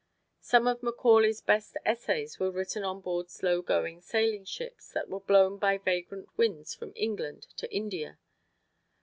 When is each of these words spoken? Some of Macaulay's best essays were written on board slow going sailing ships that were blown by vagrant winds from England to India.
Some 0.39 0.65
of 0.67 0.81
Macaulay's 0.81 1.41
best 1.41 1.77
essays 1.85 2.39
were 2.39 2.49
written 2.49 2.83
on 2.83 3.01
board 3.01 3.29
slow 3.29 3.61
going 3.61 4.01
sailing 4.01 4.45
ships 4.45 4.89
that 4.93 5.09
were 5.09 5.19
blown 5.19 5.59
by 5.59 5.77
vagrant 5.77 6.35
winds 6.39 6.73
from 6.73 6.91
England 6.95 7.43
to 7.57 7.71
India. 7.71 8.17